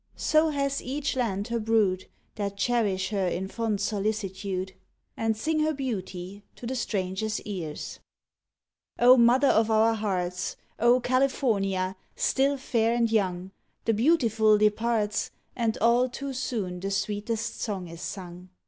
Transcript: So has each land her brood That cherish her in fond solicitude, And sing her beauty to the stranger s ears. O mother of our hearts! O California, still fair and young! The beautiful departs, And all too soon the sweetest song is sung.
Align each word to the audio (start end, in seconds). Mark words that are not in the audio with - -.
So 0.17 0.49
has 0.49 0.81
each 0.81 1.15
land 1.15 1.49
her 1.49 1.59
brood 1.59 2.07
That 2.33 2.57
cherish 2.57 3.09
her 3.11 3.27
in 3.27 3.47
fond 3.47 3.79
solicitude, 3.81 4.73
And 5.15 5.37
sing 5.37 5.59
her 5.59 5.75
beauty 5.75 6.41
to 6.55 6.65
the 6.65 6.73
stranger 6.75 7.27
s 7.27 7.39
ears. 7.41 7.99
O 8.97 9.15
mother 9.15 9.49
of 9.49 9.69
our 9.69 9.93
hearts! 9.93 10.55
O 10.79 10.99
California, 11.01 11.95
still 12.15 12.57
fair 12.57 12.95
and 12.95 13.11
young! 13.11 13.51
The 13.85 13.93
beautiful 13.93 14.57
departs, 14.57 15.29
And 15.55 15.77
all 15.77 16.09
too 16.09 16.33
soon 16.33 16.79
the 16.79 16.89
sweetest 16.89 17.59
song 17.61 17.87
is 17.87 18.01
sung. 18.01 18.49